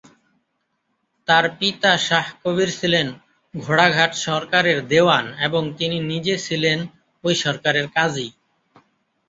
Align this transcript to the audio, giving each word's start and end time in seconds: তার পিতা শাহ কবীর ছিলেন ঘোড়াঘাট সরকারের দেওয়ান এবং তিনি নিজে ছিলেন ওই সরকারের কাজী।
তার 1.27 1.45
পিতা 1.59 1.91
শাহ 2.07 2.25
কবীর 2.43 2.69
ছিলেন 2.79 3.07
ঘোড়াঘাট 3.53 4.11
সরকারের 4.25 4.79
দেওয়ান 4.87 5.25
এবং 5.47 5.63
তিনি 5.77 5.97
নিজে 6.11 6.35
ছিলেন 6.37 6.79
ওই 7.23 7.33
সরকারের 7.43 7.85
কাজী। 7.95 8.27